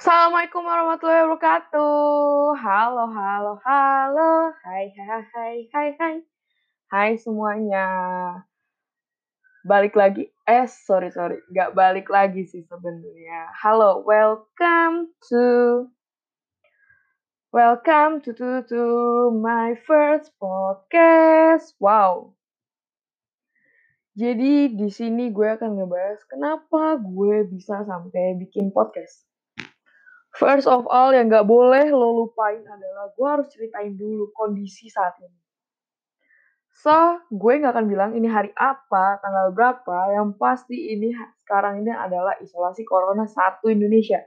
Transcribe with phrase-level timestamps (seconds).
[0.00, 2.56] Assalamualaikum warahmatullahi wabarakatuh.
[2.56, 4.48] Halo, halo, halo.
[4.64, 6.16] Hai, hai, hai, hai, hai.
[6.88, 7.84] Hai semuanya.
[9.60, 10.32] Balik lagi.
[10.48, 11.44] Eh, sorry, sorry.
[11.52, 13.52] Gak balik lagi sih sebenarnya.
[13.60, 15.92] Halo, welcome to
[17.52, 18.82] Welcome to, to, to
[19.36, 21.76] my first podcast.
[21.76, 22.40] Wow.
[24.16, 29.28] Jadi di sini gue akan ngebahas kenapa gue bisa sampai bikin podcast.
[30.30, 35.18] First of all, yang gak boleh lo lupain adalah gue harus ceritain dulu kondisi saat
[35.18, 35.38] ini.
[36.80, 36.94] So,
[37.28, 41.10] gue gak akan bilang ini hari apa, tanggal berapa, yang pasti ini
[41.42, 44.22] sekarang ini adalah isolasi corona satu Indonesia.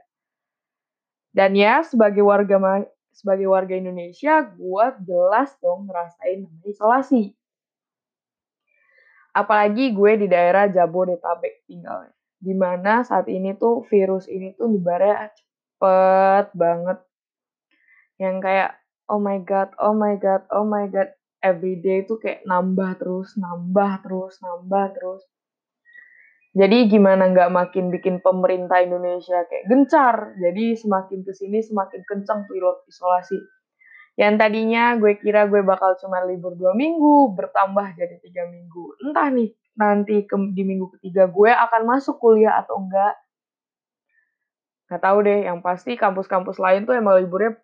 [1.34, 7.32] Dan ya, sebagai warga sebagai warga Indonesia, gue jelas dong ngerasain isolasi.
[9.34, 12.14] Apalagi gue di daerah Jabodetabek tinggalnya.
[12.38, 15.26] Di mana saat ini tuh virus ini tuh nyebarnya
[15.74, 16.98] cepet banget.
[18.22, 18.70] Yang kayak,
[19.10, 21.10] oh my god, oh my god, oh my god.
[21.44, 25.22] Everyday tuh kayak nambah terus, nambah terus, nambah terus.
[26.54, 30.38] Jadi gimana nggak makin bikin pemerintah Indonesia kayak gencar.
[30.38, 33.36] Jadi semakin ke sini semakin kencang tuh isolasi.
[34.14, 39.02] Yang tadinya gue kira gue bakal cuma libur dua minggu, bertambah jadi tiga minggu.
[39.02, 43.18] Entah nih nanti ke, di minggu ketiga gue akan masuk kuliah atau enggak.
[44.84, 47.56] Gak tahu deh, yang pasti kampus-kampus lain tuh emang liburnya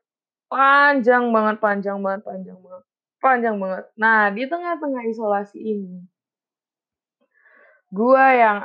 [0.49, 2.85] panjang banget, panjang banget, panjang banget,
[3.21, 3.85] panjang banget.
[4.01, 6.01] Nah, di tengah-tengah isolasi ini,
[7.93, 8.65] gue yang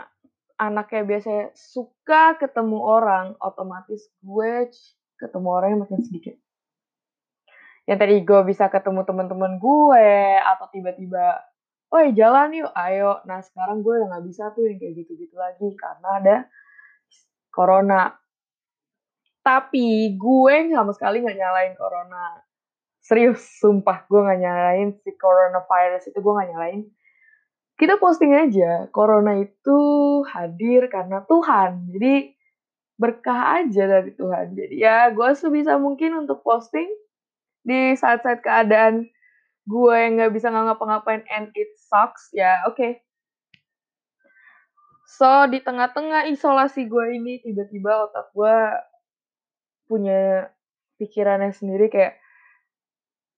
[0.56, 4.72] anaknya biasanya suka ketemu orang, otomatis gue
[5.20, 6.36] ketemu orang yang makin sedikit.
[7.86, 10.10] Yang tadi gue bisa ketemu teman-teman gue,
[10.42, 11.44] atau tiba-tiba,
[11.92, 13.20] oh jalan yuk, ayo.
[13.28, 16.36] Nah sekarang gue udah gak bisa tuh yang kayak gitu-gitu lagi, karena ada
[17.52, 18.16] corona.
[19.46, 22.42] Tapi gue sama sekali gak nyalain corona.
[23.06, 26.82] Serius, sumpah, gue gak nyalain si coronavirus itu, gue gak nyalain
[27.76, 29.80] kita posting aja, corona itu
[30.32, 31.92] hadir karena Tuhan.
[31.92, 32.32] Jadi
[32.96, 34.56] berkah aja dari Tuhan.
[34.56, 36.88] Jadi ya gue sebisa mungkin untuk posting
[37.68, 39.12] di saat-saat keadaan
[39.66, 43.02] gue yang nggak bisa ngapa-ngapain and it sucks ya oke okay.
[45.10, 48.58] so di tengah-tengah isolasi gue ini tiba-tiba otak gue
[49.86, 50.50] punya
[51.02, 52.18] pikirannya sendiri kayak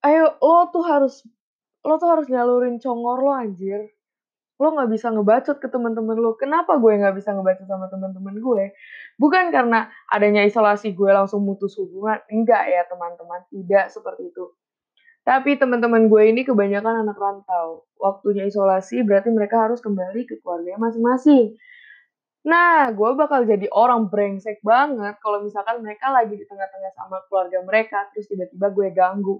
[0.06, 1.26] ayo lo tuh harus
[1.82, 3.98] lo tuh harus nyalurin congor lo anjir
[4.58, 6.34] lo nggak bisa ngebacot ke teman-teman lo.
[6.34, 8.74] Kenapa gue nggak bisa ngebacot sama teman-teman gue?
[9.14, 12.18] Bukan karena adanya isolasi gue langsung mutus hubungan.
[12.26, 14.50] Enggak ya teman-teman, tidak seperti itu.
[15.22, 17.86] Tapi teman-teman gue ini kebanyakan anak rantau.
[18.02, 21.54] Waktunya isolasi berarti mereka harus kembali ke keluarganya masing-masing.
[22.46, 27.58] Nah, gue bakal jadi orang brengsek banget kalau misalkan mereka lagi di tengah-tengah sama keluarga
[27.66, 29.36] mereka, terus tiba-tiba gue ganggu.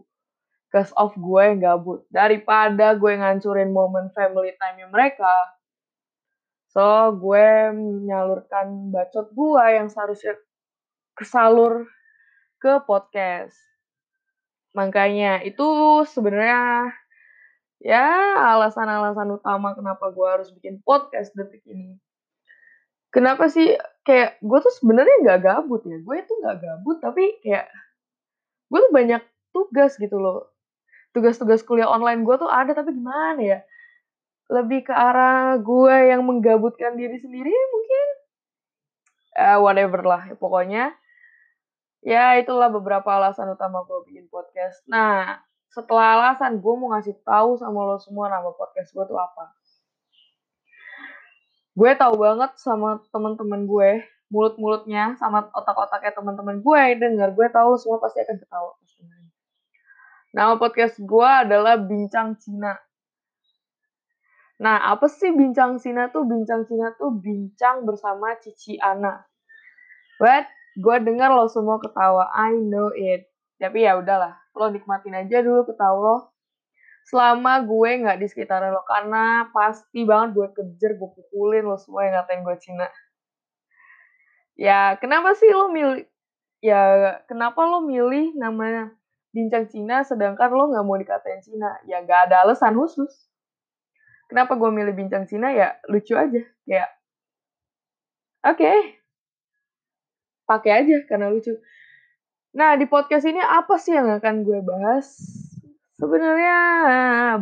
[0.69, 2.05] Cause of gue yang gabut.
[2.13, 5.33] Daripada gue ngancurin momen family time mereka.
[6.69, 6.85] So
[7.17, 10.37] gue menyalurkan bacot gue yang seharusnya
[11.17, 11.89] kesalur
[12.61, 13.57] ke podcast.
[14.77, 15.65] Makanya itu
[16.05, 16.93] sebenarnya
[17.81, 21.97] ya alasan-alasan utama kenapa gue harus bikin podcast detik ini
[23.09, 23.75] kenapa sih
[24.05, 27.69] kayak gue tuh sebenarnya nggak gabut ya gue tuh nggak gabut tapi kayak
[28.69, 30.53] gue tuh banyak tugas gitu loh.
[31.17, 33.59] Tugas-tugas kuliah online gue tuh ada tapi gimana ya?
[34.49, 38.07] Lebih ke arah gue yang menggabutkan diri sendiri mungkin.
[39.39, 40.95] Uh, whatever lah pokoknya.
[42.05, 44.85] Ya itulah beberapa alasan utama gue bikin podcast.
[44.87, 49.53] Nah setelah alasan gue mau ngasih tahu sama lo semua nama podcast gue tuh apa
[51.79, 54.03] gue tahu banget sama teman-teman gue
[54.35, 58.75] mulut-mulutnya sama otak-otaknya teman-teman gue yang denger gue tahu semua pasti akan ketawa
[60.29, 62.77] Nama podcast gue adalah Bincang Cina.
[64.61, 66.29] Nah, apa sih Bincang Cina tuh?
[66.29, 69.25] Bincang Cina tuh bincang bersama Cici Ana.
[70.21, 70.45] But,
[70.77, 72.29] gue dengar lo semua ketawa.
[72.37, 73.25] I know it.
[73.57, 76.17] Tapi ya udahlah, lo nikmatin aja dulu ketawa lo.
[77.09, 82.05] Selama gue nggak di sekitaran lo, karena pasti banget gue kejar, gue pukulin lo semua
[82.05, 82.87] yang ngatain gue Cina.
[84.59, 86.05] Ya, kenapa sih lo milih?
[86.61, 88.99] Ya, kenapa lo milih namanya
[89.33, 93.13] bincang Cina sedangkan lo nggak mau dikatain Cina ya nggak ada alasan khusus
[94.27, 96.85] kenapa gue milih bincang Cina ya lucu aja ya
[98.43, 98.79] oke okay.
[100.49, 101.55] pakai aja karena lucu
[102.57, 105.38] nah di podcast ini apa sih yang akan gue bahas
[105.99, 106.57] sebenarnya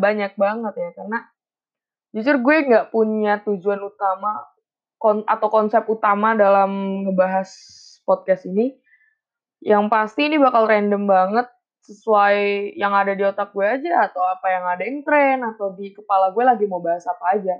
[0.00, 1.18] banyak banget ya karena
[2.16, 4.40] jujur gue nggak punya tujuan utama
[4.96, 7.52] kon atau konsep utama dalam ngebahas
[8.08, 8.72] podcast ini
[9.64, 11.48] Yang pasti ini bakal random banget,
[11.82, 12.36] sesuai
[12.76, 16.30] yang ada di otak gue aja, atau apa yang ada yang tren, atau di kepala
[16.30, 17.56] gue lagi mau bahas apa aja.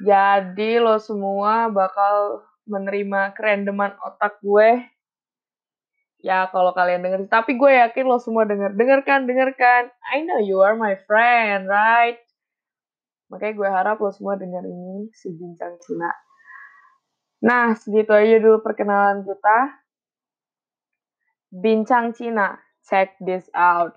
[0.00, 4.84] Jadi lo semua bakal menerima kerandoman otak gue.
[6.26, 8.74] Ya kalau kalian denger, tapi gue yakin lo semua denger.
[8.74, 9.94] Dengarkan, dengarkan.
[10.10, 12.18] I know you are my friend, right?
[13.30, 16.10] Makanya gue harap lo semua denger ini si Bincang Cina.
[17.46, 19.58] Nah, segitu aja dulu perkenalan kita.
[21.54, 22.58] Bincang Cina.
[22.82, 23.94] Check this out.